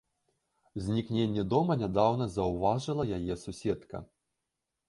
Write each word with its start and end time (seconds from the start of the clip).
Знікненне 0.85 1.43
дома 1.55 1.77
нядаўна 1.83 2.25
заўважыла 2.39 3.03
яе 3.19 3.33
суседка. 3.45 3.97